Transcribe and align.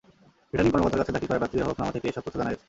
Returning 0.51 0.71
কর্মকর্তার 0.73 0.99
কাছে 1.05 1.13
দাখিল 1.13 1.27
করা 1.29 1.39
প্রার্থীদের 1.41 1.65
হলফনামা 1.69 1.95
থেকে 1.95 2.07
এসব 2.11 2.21
তথ্য 2.23 2.37
জানা 2.39 2.51
গেছে। 2.51 2.59